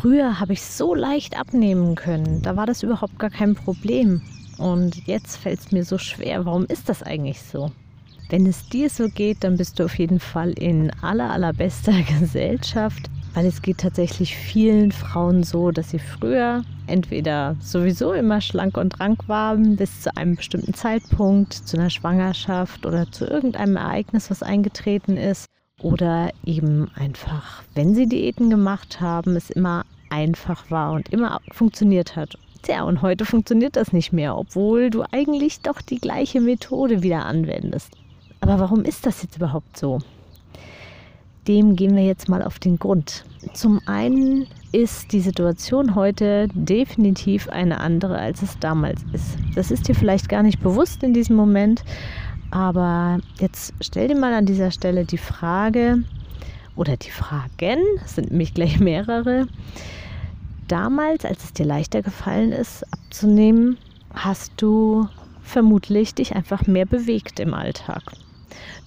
Früher 0.00 0.38
habe 0.38 0.52
ich 0.52 0.62
so 0.62 0.94
leicht 0.94 1.36
abnehmen 1.36 1.96
können. 1.96 2.40
Da 2.42 2.54
war 2.54 2.66
das 2.66 2.84
überhaupt 2.84 3.18
gar 3.18 3.30
kein 3.30 3.56
Problem. 3.56 4.22
Und 4.56 5.08
jetzt 5.08 5.36
fällt 5.36 5.58
es 5.58 5.72
mir 5.72 5.84
so 5.84 5.98
schwer. 5.98 6.44
Warum 6.44 6.66
ist 6.66 6.88
das 6.88 7.02
eigentlich 7.02 7.42
so? 7.42 7.72
Wenn 8.30 8.46
es 8.46 8.68
dir 8.68 8.90
so 8.90 9.08
geht, 9.08 9.42
dann 9.42 9.56
bist 9.56 9.78
du 9.78 9.84
auf 9.84 9.98
jeden 9.98 10.20
Fall 10.20 10.50
in 10.52 10.92
aller, 11.02 11.32
allerbester 11.32 11.92
Gesellschaft, 12.20 13.10
weil 13.34 13.46
es 13.46 13.60
geht 13.60 13.78
tatsächlich 13.78 14.36
vielen 14.36 14.92
Frauen 14.92 15.42
so, 15.42 15.72
dass 15.72 15.90
sie 15.90 15.98
früher 15.98 16.62
entweder 16.86 17.56
sowieso 17.60 18.12
immer 18.12 18.40
schlank 18.40 18.76
und 18.76 19.00
rank 19.00 19.28
waren 19.28 19.74
bis 19.74 20.02
zu 20.02 20.16
einem 20.16 20.36
bestimmten 20.36 20.74
Zeitpunkt, 20.74 21.54
zu 21.54 21.76
einer 21.76 21.90
Schwangerschaft 21.90 22.86
oder 22.86 23.10
zu 23.10 23.26
irgendeinem 23.26 23.76
Ereignis, 23.76 24.30
was 24.30 24.44
eingetreten 24.44 25.16
ist 25.16 25.48
oder 25.80 26.30
eben 26.44 26.90
einfach, 26.94 27.62
wenn 27.74 27.94
sie 27.94 28.06
Diäten 28.06 28.50
gemacht 28.50 29.00
haben, 29.00 29.36
es 29.36 29.50
immer 29.50 29.84
einfach 30.10 30.70
war 30.70 30.92
und 30.92 31.08
immer 31.10 31.40
funktioniert 31.52 32.16
hat. 32.16 32.38
Tja, 32.62 32.82
und 32.82 33.02
heute 33.02 33.24
funktioniert 33.24 33.76
das 33.76 33.92
nicht 33.92 34.12
mehr, 34.12 34.36
obwohl 34.36 34.90
du 34.90 35.04
eigentlich 35.12 35.60
doch 35.60 35.80
die 35.80 36.00
gleiche 36.00 36.40
Methode 36.40 37.02
wieder 37.02 37.24
anwendest. 37.24 37.92
Aber 38.40 38.58
warum 38.58 38.84
ist 38.84 39.06
das 39.06 39.22
jetzt 39.22 39.36
überhaupt 39.36 39.76
so? 39.76 40.00
Dem 41.46 41.76
gehen 41.76 41.96
wir 41.96 42.04
jetzt 42.04 42.28
mal 42.28 42.42
auf 42.42 42.58
den 42.58 42.78
Grund. 42.78 43.24
Zum 43.54 43.80
einen 43.86 44.46
ist 44.72 45.12
die 45.12 45.20
Situation 45.20 45.94
heute 45.94 46.48
definitiv 46.52 47.48
eine 47.48 47.80
andere, 47.80 48.18
als 48.18 48.42
es 48.42 48.58
damals 48.58 49.02
ist. 49.12 49.38
Das 49.54 49.70
ist 49.70 49.88
dir 49.88 49.94
vielleicht 49.94 50.28
gar 50.28 50.42
nicht 50.42 50.60
bewusst 50.60 51.02
in 51.02 51.14
diesem 51.14 51.36
Moment, 51.36 51.84
aber 52.50 53.18
jetzt 53.38 53.74
stell 53.80 54.08
dir 54.08 54.16
mal 54.16 54.32
an 54.32 54.46
dieser 54.46 54.70
Stelle 54.70 55.04
die 55.04 55.18
Frage 55.18 56.02
oder 56.76 56.96
die 56.96 57.10
Fragen, 57.10 57.78
sind 58.06 58.30
nämlich 58.30 58.54
gleich 58.54 58.78
mehrere. 58.80 59.48
Damals, 60.68 61.24
als 61.24 61.44
es 61.44 61.52
dir 61.52 61.66
leichter 61.66 62.02
gefallen 62.02 62.52
ist, 62.52 62.84
abzunehmen, 62.92 63.78
hast 64.14 64.52
du 64.56 65.08
vermutlich 65.42 66.14
dich 66.14 66.34
einfach 66.36 66.66
mehr 66.66 66.86
bewegt 66.86 67.40
im 67.40 67.54
Alltag. 67.54 68.02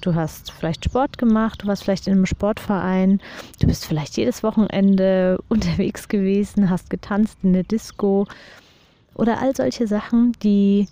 Du 0.02 0.16
hast 0.16 0.52
vielleicht 0.52 0.86
Sport 0.86 1.18
gemacht, 1.18 1.62
du 1.62 1.68
warst 1.68 1.84
vielleicht 1.84 2.08
in 2.08 2.14
einem 2.14 2.26
Sportverein, 2.26 3.22
du 3.60 3.68
bist 3.68 3.86
vielleicht 3.86 4.18
jedes 4.18 4.44
Wochenende 4.44 5.40
unterwegs 5.50 6.08
gewesen, 6.08 6.70
hast 6.70 6.90
getanzt 6.90 7.40
in 7.44 7.54
der 7.54 7.64
Disco 7.64 8.28
oder 9.16 9.40
all 9.42 9.56
solche 9.56 9.88
Sachen, 9.88 10.34
die 10.42 10.88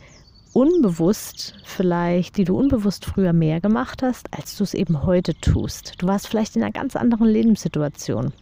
unbewusst 0.53 1.55
vielleicht, 1.63 2.37
die 2.37 2.43
du 2.43 2.57
unbewusst 2.57 3.05
früher 3.05 3.33
mehr 3.33 3.61
gemacht 3.61 4.01
hast, 4.01 4.27
als 4.35 4.57
du 4.57 4.63
es 4.63 4.73
eben 4.73 5.03
heute 5.03 5.35
tust. 5.35 5.93
Du 5.99 6.07
warst 6.07 6.27
vielleicht 6.27 6.55
in 6.55 6.63
einer 6.63 6.71
ganz 6.71 6.95
anderen 6.95 7.27
Lebenssituation. 7.27 8.33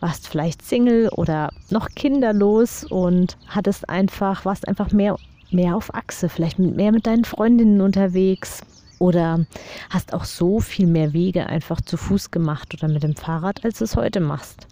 Warst 0.00 0.28
vielleicht 0.28 0.62
Single 0.62 1.08
oder 1.10 1.50
noch 1.70 1.88
kinderlos 1.90 2.84
und 2.84 3.36
hattest 3.46 3.88
einfach, 3.88 4.44
warst 4.44 4.66
einfach 4.68 4.92
mehr, 4.92 5.16
mehr 5.50 5.76
auf 5.76 5.94
Achse, 5.94 6.28
vielleicht 6.28 6.58
mehr 6.58 6.92
mit 6.92 7.06
deinen 7.06 7.24
Freundinnen 7.24 7.80
unterwegs. 7.80 8.60
Oder 8.98 9.44
hast 9.90 10.14
auch 10.14 10.24
so 10.24 10.60
viel 10.60 10.86
mehr 10.86 11.12
Wege 11.12 11.46
einfach 11.46 11.80
zu 11.80 11.96
Fuß 11.96 12.30
gemacht 12.30 12.74
oder 12.74 12.88
mit 12.88 13.02
dem 13.02 13.16
Fahrrad, 13.16 13.64
als 13.64 13.78
du 13.78 13.84
es 13.84 13.96
heute 13.96 14.20
machst. 14.20 14.66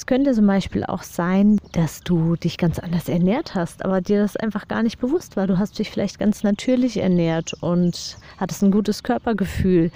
Es 0.00 0.06
könnte 0.06 0.32
zum 0.32 0.46
Beispiel 0.46 0.82
auch 0.84 1.02
sein, 1.02 1.60
dass 1.72 2.00
du 2.00 2.34
dich 2.34 2.56
ganz 2.56 2.78
anders 2.78 3.10
ernährt 3.10 3.54
hast, 3.54 3.84
aber 3.84 4.00
dir 4.00 4.22
das 4.22 4.34
einfach 4.34 4.66
gar 4.66 4.82
nicht 4.82 4.98
bewusst 4.98 5.36
war. 5.36 5.46
Du 5.46 5.58
hast 5.58 5.78
dich 5.78 5.90
vielleicht 5.90 6.18
ganz 6.18 6.42
natürlich 6.42 6.96
ernährt 6.96 7.52
und 7.60 8.16
hattest 8.38 8.62
ein 8.62 8.70
gutes 8.70 9.02
Körpergefühl. 9.02 9.90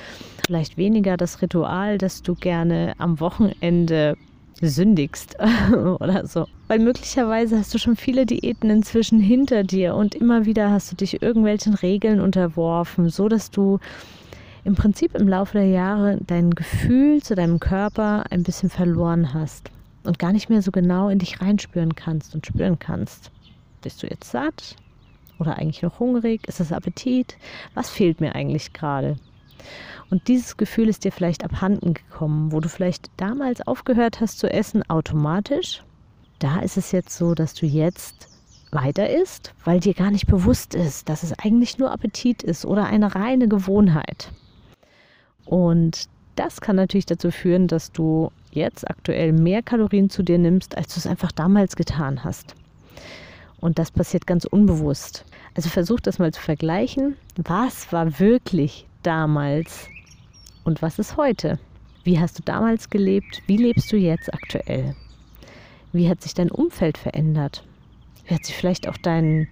Vielleicht 0.45 0.77
weniger 0.77 1.17
das 1.17 1.41
Ritual, 1.41 1.97
dass 1.97 2.21
du 2.21 2.35
gerne 2.35 2.93
am 2.99 3.19
Wochenende 3.19 4.19
sündigst 4.61 5.39
oder 5.73 6.27
so. 6.27 6.49
Weil 6.69 6.81
möglicherweise 6.81 7.57
hast 7.57 7.73
du 7.73 7.79
schon 7.79 7.97
viele 7.97 8.27
Diäten 8.27 8.69
inzwischen 8.69 9.21
hinter 9.21 9.65
dir 9.65 9.95
und 9.95 10.15
immer 10.15 10.45
wieder 10.45 10.71
hast 10.71 10.93
du 10.93 10.97
dich 10.97 11.23
irgendwelchen 11.23 11.73
Regeln 11.73 12.21
unterworfen, 12.21 13.09
so 13.09 13.31
dass 13.31 13.51
du 13.51 13.79
im 14.65 14.75
Prinzip 14.75 15.15
im 15.15 15.27
Laufe 15.27 15.55
der 15.57 15.69
Jahre 15.69 16.19
dein 16.27 16.51
Gefühl 16.51 17.23
zu 17.23 17.35
deinem 17.35 17.59
Körper 17.59 18.25
ein 18.29 18.43
bisschen 18.43 18.69
verloren 18.69 19.33
hast 19.33 19.71
und 20.05 20.19
gar 20.19 20.33
nicht 20.33 20.49
mehr 20.49 20.63
so 20.63 20.71
genau 20.71 21.09
in 21.09 21.19
dich 21.19 21.41
reinspüren 21.41 21.95
kannst 21.95 22.35
und 22.35 22.47
spüren 22.47 22.79
kannst. 22.79 23.31
Bist 23.83 24.03
du 24.03 24.07
jetzt 24.07 24.31
satt 24.31 24.77
oder 25.39 25.59
eigentlich 25.59 25.83
noch 25.83 25.99
hungrig? 25.99 26.47
Ist 26.47 26.61
es 26.61 26.73
Appetit? 26.73 27.37
Was 27.75 27.91
fehlt 27.91 28.21
mir 28.21 28.35
eigentlich 28.35 28.73
gerade? 28.73 29.17
Und 30.11 30.29
dieses 30.29 30.57
Gefühl 30.57 30.89
ist 30.89 31.05
dir 31.05 31.13
vielleicht 31.13 31.45
abhanden 31.45 31.95
gekommen, 31.95 32.53
wo 32.53 32.61
du 32.61 32.69
vielleicht 32.69 33.11
damals 33.17 33.67
aufgehört 33.67 34.21
hast 34.21 34.39
zu 34.39 34.51
essen, 34.51 34.89
automatisch. 34.89 35.83
Da 36.39 36.61
ist 36.61 36.77
es 36.77 36.93
jetzt 36.93 37.17
so, 37.17 37.35
dass 37.35 37.55
du 37.55 37.67
jetzt 37.67 38.29
weiter 38.71 39.09
isst, 39.09 39.55
weil 39.65 39.81
dir 39.81 39.95
gar 39.95 40.11
nicht 40.11 40.27
bewusst 40.27 40.75
ist, 40.75 41.09
dass 41.09 41.23
es 41.23 41.39
eigentlich 41.39 41.79
nur 41.79 41.91
Appetit 41.91 42.43
ist 42.43 42.67
oder 42.67 42.85
eine 42.87 43.15
reine 43.15 43.49
Gewohnheit. 43.49 44.31
Und 45.47 46.09
das 46.37 46.61
kann 46.61 46.77
natürlich 46.77 47.07
dazu 47.07 47.31
führen, 47.31 47.69
dass 47.69 47.93
du 47.93 48.31
jetzt 48.55 48.89
aktuell 48.89 49.33
mehr 49.33 49.63
Kalorien 49.63 50.11
zu 50.11 50.23
dir 50.23 50.39
nimmst, 50.39 50.77
als 50.77 50.95
du 50.95 51.01
es 51.01 51.07
einfach 51.07 51.33
damals 51.33 51.77
getan 51.77 52.25
hast. 52.25 52.55
Und 53.61 53.79
das 53.79 53.91
passiert 53.91 54.27
ganz 54.27 54.45
unbewusst. 54.45 55.25
Also 55.55 55.69
versuch 55.69 56.01
das 56.01 56.19
mal 56.19 56.33
zu 56.33 56.41
vergleichen. 56.41 57.17
Was 57.37 57.93
war 57.93 58.19
wirklich 58.19 58.87
damals 59.03 59.89
und 60.65 60.83
was 60.83 60.99
ist 60.99 61.17
heute? 61.17 61.59
Wie 62.05 62.19
hast 62.19 62.39
du 62.39 62.43
damals 62.43 62.91
gelebt? 62.91 63.43
Wie 63.47 63.57
lebst 63.57 63.91
du 63.91 63.97
jetzt 63.97 64.33
aktuell? 64.35 64.95
Wie 65.93 66.09
hat 66.09 66.23
sich 66.23 66.35
dein 66.35 66.51
Umfeld 66.51 66.99
verändert? 66.99 67.65
Wie 68.27 68.35
hat 68.35 68.45
sich 68.45 68.55
vielleicht 68.55 68.89
auch 68.89 68.97
dein, 68.99 69.49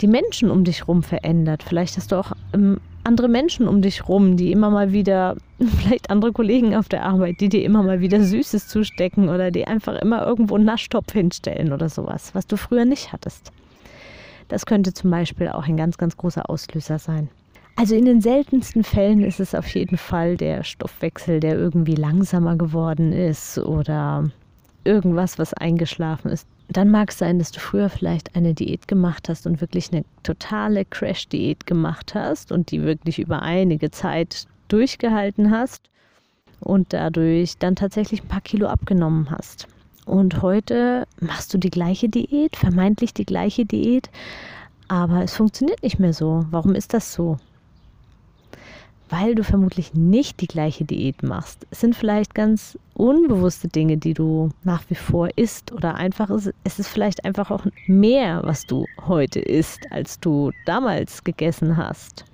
die 0.00 0.08
Menschen 0.08 0.50
um 0.50 0.64
dich 0.64 0.80
herum 0.80 1.02
verändert? 1.02 1.62
Vielleicht 1.62 1.96
hast 1.96 2.12
du 2.12 2.16
auch 2.16 2.32
ähm, 2.52 2.80
andere 3.08 3.28
Menschen 3.28 3.66
um 3.66 3.80
dich 3.80 4.06
rum, 4.06 4.36
die 4.36 4.52
immer 4.52 4.68
mal 4.68 4.92
wieder, 4.92 5.36
vielleicht 5.58 6.10
andere 6.10 6.32
Kollegen 6.32 6.76
auf 6.76 6.88
der 6.88 7.04
Arbeit, 7.04 7.40
die 7.40 7.48
dir 7.48 7.64
immer 7.64 7.82
mal 7.82 8.00
wieder 8.00 8.22
Süßes 8.22 8.68
zustecken 8.68 9.30
oder 9.30 9.50
die 9.50 9.66
einfach 9.66 9.96
immer 10.00 10.26
irgendwo 10.26 10.56
einen 10.56 10.66
Naschtopf 10.66 11.12
hinstellen 11.12 11.72
oder 11.72 11.88
sowas, 11.88 12.34
was 12.34 12.46
du 12.46 12.56
früher 12.56 12.84
nicht 12.84 13.12
hattest. 13.12 13.50
Das 14.48 14.66
könnte 14.66 14.92
zum 14.92 15.10
Beispiel 15.10 15.48
auch 15.48 15.66
ein 15.66 15.76
ganz, 15.76 15.98
ganz 15.98 16.16
großer 16.16 16.48
Auslöser 16.48 16.98
sein. 16.98 17.28
Also 17.76 17.94
in 17.94 18.04
den 18.04 18.20
seltensten 18.20 18.84
Fällen 18.84 19.24
ist 19.24 19.40
es 19.40 19.54
auf 19.54 19.68
jeden 19.68 19.96
Fall 19.96 20.36
der 20.36 20.62
Stoffwechsel, 20.62 21.40
der 21.40 21.56
irgendwie 21.56 21.94
langsamer 21.94 22.56
geworden 22.56 23.12
ist 23.12 23.58
oder 23.58 24.30
irgendwas, 24.88 25.38
was 25.38 25.52
eingeschlafen 25.54 26.30
ist. 26.30 26.46
Dann 26.70 26.90
mag 26.90 27.10
es 27.10 27.18
sein, 27.18 27.38
dass 27.38 27.52
du 27.52 27.60
früher 27.60 27.88
vielleicht 27.90 28.34
eine 28.34 28.54
Diät 28.54 28.88
gemacht 28.88 29.28
hast 29.28 29.46
und 29.46 29.60
wirklich 29.60 29.92
eine 29.92 30.04
totale 30.22 30.84
Crash-Diät 30.84 31.66
gemacht 31.66 32.14
hast 32.14 32.50
und 32.50 32.70
die 32.70 32.82
wirklich 32.82 33.18
über 33.18 33.42
einige 33.42 33.90
Zeit 33.90 34.46
durchgehalten 34.68 35.50
hast 35.50 35.90
und 36.60 36.92
dadurch 36.92 37.58
dann 37.58 37.76
tatsächlich 37.76 38.22
ein 38.22 38.28
paar 38.28 38.40
Kilo 38.40 38.66
abgenommen 38.66 39.30
hast. 39.30 39.68
Und 40.06 40.40
heute 40.40 41.06
machst 41.20 41.52
du 41.52 41.58
die 41.58 41.70
gleiche 41.70 42.08
Diät, 42.08 42.56
vermeintlich 42.56 43.12
die 43.12 43.26
gleiche 43.26 43.66
Diät, 43.66 44.08
aber 44.88 45.22
es 45.22 45.34
funktioniert 45.34 45.82
nicht 45.82 45.98
mehr 45.98 46.14
so. 46.14 46.46
Warum 46.50 46.74
ist 46.74 46.94
das 46.94 47.12
so? 47.12 47.36
Weil 49.10 49.34
du 49.34 49.42
vermutlich 49.42 49.94
nicht 49.94 50.40
die 50.40 50.46
gleiche 50.46 50.84
Diät 50.84 51.22
machst. 51.22 51.66
Es 51.70 51.80
sind 51.80 51.96
vielleicht 51.96 52.34
ganz 52.34 52.78
unbewusste 52.94 53.68
Dinge, 53.68 53.96
die 53.96 54.14
du 54.14 54.50
nach 54.64 54.82
wie 54.88 54.94
vor 54.94 55.28
isst 55.36 55.72
oder 55.72 55.94
einfach 55.94 56.30
ist, 56.30 56.52
es 56.64 56.78
ist 56.78 56.88
vielleicht 56.88 57.24
einfach 57.24 57.50
auch 57.50 57.64
mehr, 57.86 58.42
was 58.44 58.66
du 58.66 58.86
heute 59.06 59.40
isst, 59.40 59.80
als 59.90 60.20
du 60.20 60.52
damals 60.66 61.24
gegessen 61.24 61.76
hast. 61.76 62.24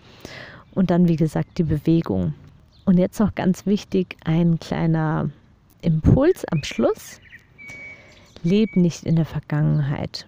Und 0.75 0.91
dann, 0.91 1.09
wie 1.09 1.17
gesagt, 1.17 1.59
die 1.59 1.65
Bewegung. 1.65 2.35
Und 2.85 2.99
jetzt 2.99 3.21
noch 3.21 3.35
ganz 3.35 3.67
wichtig, 3.67 4.17
ein 4.25 4.59
kleiner 4.59 5.31
Impuls 5.83 6.45
am 6.47 6.65
Schluss. 6.65 7.21
Leb 8.43 8.77
nicht 8.77 9.05
in 9.05 9.17
der 9.17 9.25
Vergangenheit. 9.25 10.27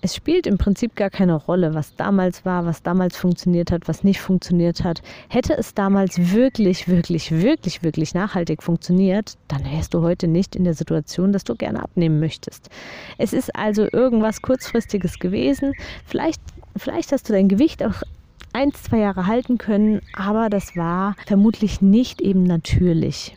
Es 0.00 0.14
spielt 0.14 0.46
im 0.46 0.58
Prinzip 0.58 0.94
gar 0.94 1.10
keine 1.10 1.34
Rolle, 1.34 1.74
was 1.74 1.96
damals 1.96 2.44
war, 2.44 2.64
was 2.64 2.82
damals 2.82 3.16
funktioniert 3.16 3.72
hat, 3.72 3.88
was 3.88 4.04
nicht 4.04 4.20
funktioniert 4.20 4.84
hat. 4.84 5.02
Hätte 5.28 5.54
es 5.58 5.74
damals 5.74 6.32
wirklich, 6.32 6.86
wirklich, 6.86 7.32
wirklich, 7.32 7.82
wirklich 7.82 8.14
nachhaltig 8.14 8.62
funktioniert, 8.62 9.34
dann 9.48 9.64
wärst 9.64 9.94
du 9.94 10.02
heute 10.02 10.28
nicht 10.28 10.54
in 10.54 10.62
der 10.62 10.74
Situation, 10.74 11.32
dass 11.32 11.42
du 11.42 11.56
gerne 11.56 11.82
abnehmen 11.82 12.20
möchtest. 12.20 12.70
Es 13.18 13.32
ist 13.32 13.54
also 13.56 13.88
irgendwas 13.90 14.40
kurzfristiges 14.40 15.18
gewesen. 15.18 15.72
Vielleicht, 16.06 16.40
vielleicht 16.76 17.10
hast 17.10 17.28
du 17.28 17.32
dein 17.32 17.48
Gewicht 17.48 17.82
auch 17.82 18.02
ein, 18.52 18.72
zwei 18.74 18.98
Jahre 18.98 19.26
halten 19.26 19.58
können, 19.58 20.00
aber 20.12 20.48
das 20.48 20.76
war 20.76 21.16
vermutlich 21.26 21.82
nicht 21.82 22.20
eben 22.20 22.44
natürlich. 22.44 23.36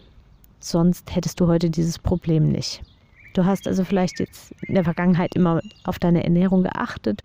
Sonst 0.60 1.16
hättest 1.16 1.40
du 1.40 1.48
heute 1.48 1.72
dieses 1.72 1.98
Problem 1.98 2.52
nicht. 2.52 2.84
Du 3.34 3.46
hast 3.46 3.68
also 3.68 3.84
vielleicht 3.84 4.20
jetzt 4.20 4.54
in 4.68 4.76
der 4.76 4.84
Vergangenheit 4.84 5.36
immer 5.36 5.62
auf 5.84 6.00
deine 6.00 6.24
Ernährung 6.24 6.64
geachtet 6.64 7.22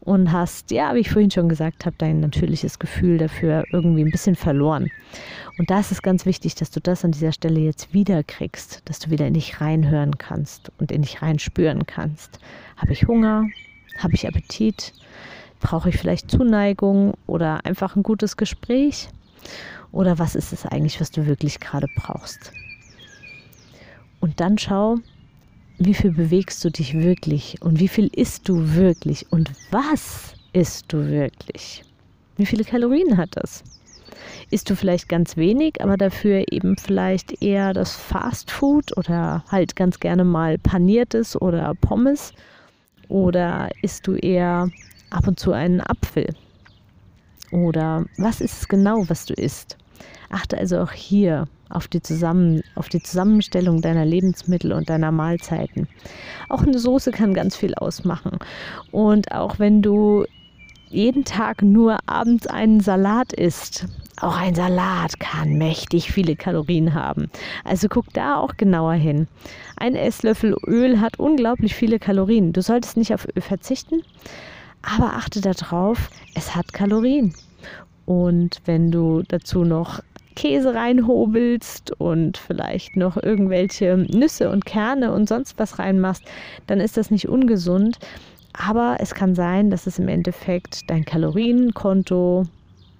und 0.00 0.32
hast, 0.32 0.70
ja, 0.70 0.94
wie 0.94 1.00
ich 1.00 1.10
vorhin 1.10 1.30
schon 1.30 1.48
gesagt 1.48 1.86
habe, 1.86 1.96
dein 1.98 2.20
natürliches 2.20 2.78
Gefühl 2.78 3.18
dafür 3.18 3.64
irgendwie 3.72 4.04
ein 4.04 4.10
bisschen 4.10 4.36
verloren. 4.36 4.90
Und 5.58 5.70
da 5.70 5.80
ist 5.80 5.92
es 5.92 6.02
ganz 6.02 6.26
wichtig, 6.26 6.54
dass 6.56 6.70
du 6.70 6.80
das 6.80 7.04
an 7.04 7.12
dieser 7.12 7.32
Stelle 7.32 7.60
jetzt 7.60 7.94
wieder 7.94 8.22
kriegst, 8.22 8.82
dass 8.84 8.98
du 8.98 9.10
wieder 9.10 9.26
in 9.26 9.34
dich 9.34 9.60
reinhören 9.60 10.18
kannst 10.18 10.70
und 10.78 10.92
in 10.92 11.02
dich 11.02 11.22
reinspüren 11.22 11.86
kannst. 11.86 12.38
Habe 12.76 12.92
ich 12.92 13.06
Hunger? 13.06 13.46
Habe 13.98 14.14
ich 14.14 14.28
Appetit? 14.28 14.92
Brauche 15.60 15.88
ich 15.88 15.96
vielleicht 15.96 16.30
Zuneigung 16.30 17.14
oder 17.26 17.64
einfach 17.64 17.96
ein 17.96 18.02
gutes 18.02 18.36
Gespräch? 18.36 19.08
Oder 19.90 20.18
was 20.18 20.34
ist 20.34 20.52
es 20.52 20.66
eigentlich, 20.66 21.00
was 21.00 21.12
du 21.12 21.26
wirklich 21.26 21.60
gerade 21.60 21.86
brauchst? 21.96 22.52
Und 24.20 24.40
dann 24.40 24.58
schau, 24.58 24.96
wie 25.78 25.94
viel 25.94 26.12
bewegst 26.12 26.64
du 26.64 26.70
dich 26.70 26.94
wirklich 26.94 27.60
und 27.60 27.80
wie 27.80 27.88
viel 27.88 28.08
isst 28.14 28.48
du 28.48 28.74
wirklich 28.74 29.26
und 29.30 29.50
was 29.70 30.34
isst 30.52 30.92
du 30.92 31.08
wirklich? 31.08 31.82
Wie 32.36 32.46
viele 32.46 32.64
Kalorien 32.64 33.16
hat 33.16 33.30
das? 33.32 33.64
Isst 34.50 34.70
du 34.70 34.76
vielleicht 34.76 35.08
ganz 35.08 35.36
wenig, 35.36 35.82
aber 35.82 35.96
dafür 35.96 36.44
eben 36.50 36.76
vielleicht 36.76 37.42
eher 37.42 37.72
das 37.72 37.92
Fast 37.92 38.50
Food 38.50 38.96
oder 38.96 39.44
halt 39.50 39.74
ganz 39.74 39.98
gerne 39.98 40.24
mal 40.24 40.58
paniertes 40.58 41.40
oder 41.40 41.74
Pommes? 41.80 42.32
Oder 43.08 43.70
isst 43.82 44.06
du 44.06 44.14
eher 44.14 44.70
ab 45.10 45.26
und 45.26 45.38
zu 45.38 45.52
einen 45.52 45.80
Apfel? 45.80 46.34
Oder 47.50 48.04
was 48.16 48.40
ist 48.40 48.62
es 48.62 48.68
genau, 48.68 49.08
was 49.08 49.26
du 49.26 49.34
isst? 49.34 49.76
Achte 50.30 50.56
also 50.56 50.80
auch 50.80 50.92
hier 50.92 51.46
auf 51.74 51.88
die, 51.88 52.02
Zusammen 52.02 52.62
auf 52.74 52.88
die 52.88 53.02
Zusammenstellung 53.02 53.82
deiner 53.82 54.04
Lebensmittel 54.04 54.72
und 54.72 54.88
deiner 54.88 55.12
Mahlzeiten. 55.12 55.88
Auch 56.48 56.62
eine 56.62 56.78
Soße 56.78 57.10
kann 57.10 57.34
ganz 57.34 57.56
viel 57.56 57.74
ausmachen. 57.74 58.38
Und 58.90 59.32
auch 59.32 59.58
wenn 59.58 59.82
du 59.82 60.24
jeden 60.88 61.24
Tag 61.24 61.62
nur 61.62 61.98
abends 62.06 62.46
einen 62.46 62.80
Salat 62.80 63.32
isst, 63.32 63.86
auch 64.20 64.36
ein 64.36 64.54
Salat 64.54 65.18
kann 65.18 65.54
mächtig 65.54 66.12
viele 66.12 66.36
Kalorien 66.36 66.94
haben. 66.94 67.30
Also 67.64 67.88
guck 67.88 68.12
da 68.12 68.36
auch 68.36 68.56
genauer 68.56 68.94
hin. 68.94 69.26
Ein 69.76 69.96
Esslöffel 69.96 70.56
Öl 70.66 71.00
hat 71.00 71.18
unglaublich 71.18 71.74
viele 71.74 71.98
Kalorien. 71.98 72.52
Du 72.52 72.62
solltest 72.62 72.96
nicht 72.96 73.12
auf 73.12 73.26
Öl 73.34 73.42
verzichten, 73.42 74.02
aber 74.82 75.14
achte 75.14 75.40
darauf, 75.40 76.10
es 76.34 76.54
hat 76.54 76.72
Kalorien. 76.72 77.34
Und 78.06 78.60
wenn 78.66 78.92
du 78.92 79.22
dazu 79.26 79.64
noch 79.64 80.00
Käse 80.34 80.74
reinhobelst 80.74 81.92
und 82.00 82.36
vielleicht 82.36 82.96
noch 82.96 83.16
irgendwelche 83.16 83.96
Nüsse 83.96 84.50
und 84.50 84.64
Kerne 84.64 85.12
und 85.12 85.28
sonst 85.28 85.58
was 85.58 85.78
reinmachst, 85.78 86.24
dann 86.66 86.80
ist 86.80 86.96
das 86.96 87.10
nicht 87.10 87.28
ungesund. 87.28 87.98
Aber 88.52 88.96
es 89.00 89.14
kann 89.14 89.34
sein, 89.34 89.70
dass 89.70 89.86
es 89.86 89.98
im 89.98 90.08
Endeffekt 90.08 90.88
dein 90.88 91.04
Kalorienkonto 91.04 92.44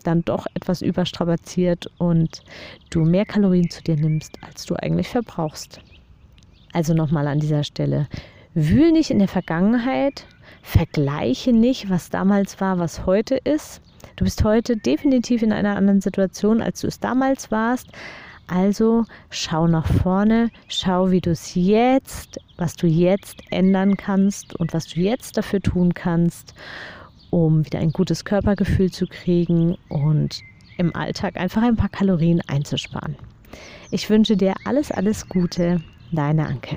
dann 0.02 0.22
doch 0.24 0.46
etwas 0.54 0.82
überstrapaziert 0.82 1.90
und 1.98 2.42
du 2.90 3.04
mehr 3.04 3.24
Kalorien 3.24 3.70
zu 3.70 3.82
dir 3.82 3.96
nimmst, 3.96 4.36
als 4.42 4.66
du 4.66 4.74
eigentlich 4.76 5.08
verbrauchst. 5.08 5.80
Also 6.72 6.92
nochmal 6.92 7.26
an 7.28 7.40
dieser 7.40 7.64
Stelle. 7.64 8.08
Wühl 8.54 8.92
nicht 8.92 9.10
in 9.10 9.18
der 9.18 9.28
Vergangenheit, 9.28 10.26
vergleiche 10.62 11.52
nicht, 11.52 11.90
was 11.90 12.10
damals 12.10 12.60
war, 12.60 12.78
was 12.78 13.06
heute 13.06 13.36
ist, 13.36 13.80
Du 14.16 14.24
bist 14.24 14.44
heute 14.44 14.76
definitiv 14.76 15.42
in 15.42 15.52
einer 15.52 15.76
anderen 15.76 16.00
Situation, 16.00 16.62
als 16.62 16.80
du 16.80 16.86
es 16.86 17.00
damals 17.00 17.50
warst. 17.50 17.88
Also 18.46 19.04
schau 19.30 19.66
nach 19.66 19.86
vorne, 19.86 20.50
schau, 20.68 21.10
wie 21.10 21.20
du 21.20 21.30
es 21.30 21.54
jetzt, 21.54 22.38
was 22.56 22.76
du 22.76 22.86
jetzt 22.86 23.42
ändern 23.50 23.96
kannst 23.96 24.54
und 24.54 24.72
was 24.74 24.86
du 24.86 25.00
jetzt 25.00 25.36
dafür 25.36 25.60
tun 25.60 25.94
kannst, 25.94 26.54
um 27.30 27.64
wieder 27.64 27.78
ein 27.78 27.90
gutes 27.90 28.24
Körpergefühl 28.24 28.92
zu 28.92 29.06
kriegen 29.06 29.76
und 29.88 30.42
im 30.76 30.94
Alltag 30.94 31.36
einfach 31.36 31.62
ein 31.62 31.76
paar 31.76 31.88
Kalorien 31.88 32.40
einzusparen. 32.46 33.16
Ich 33.90 34.10
wünsche 34.10 34.36
dir 34.36 34.54
alles, 34.64 34.92
alles 34.92 35.28
Gute, 35.28 35.80
deine 36.12 36.46
Anke. 36.46 36.76